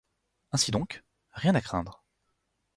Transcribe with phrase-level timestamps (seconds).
[0.51, 2.03] Ainsi donc, rien à craindre